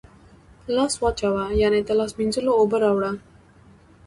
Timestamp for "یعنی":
1.61-1.79